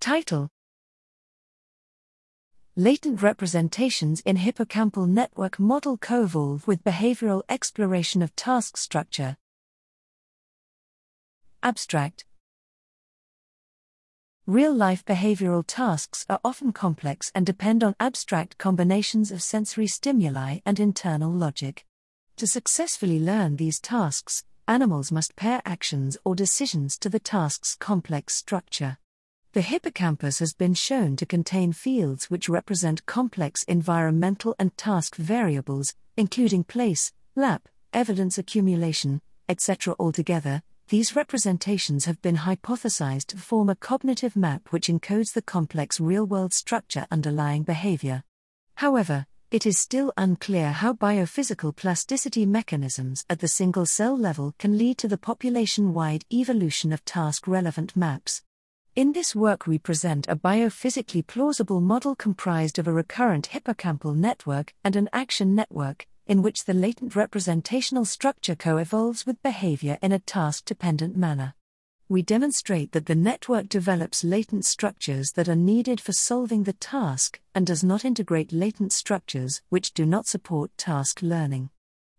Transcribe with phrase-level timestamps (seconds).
[0.00, 0.48] Title
[2.76, 9.36] Latent representations in hippocampal network model co-evolve with behavioral exploration of task structure.
[11.64, 12.24] Abstract
[14.46, 20.60] Real life behavioral tasks are often complex and depend on abstract combinations of sensory stimuli
[20.64, 21.84] and internal logic.
[22.36, 28.36] To successfully learn these tasks, animals must pair actions or decisions to the task's complex
[28.36, 28.98] structure.
[29.54, 35.94] The hippocampus has been shown to contain fields which represent complex environmental and task variables,
[36.18, 39.94] including place, lap, evidence accumulation, etc.
[39.98, 45.98] Altogether, these representations have been hypothesized to form a cognitive map which encodes the complex
[45.98, 48.24] real world structure underlying behavior.
[48.74, 54.76] However, it is still unclear how biophysical plasticity mechanisms at the single cell level can
[54.76, 58.42] lead to the population wide evolution of task relevant maps.
[58.98, 64.74] In this work, we present a biophysically plausible model comprised of a recurrent hippocampal network
[64.82, 70.10] and an action network, in which the latent representational structure co evolves with behavior in
[70.10, 71.54] a task dependent manner.
[72.08, 77.38] We demonstrate that the network develops latent structures that are needed for solving the task
[77.54, 81.70] and does not integrate latent structures which do not support task learning.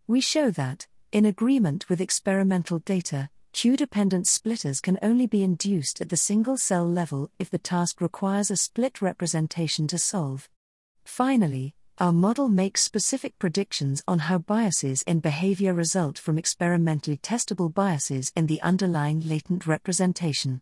[0.08, 6.02] We show that, in agreement with experimental data, cue dependent splitters can only be induced
[6.02, 10.50] at the single cell level if the task requires a split representation to solve.
[11.03, 17.73] Finally, our model makes specific predictions on how biases in behavior result from experimentally testable
[17.73, 20.61] biases in the underlying latent representation.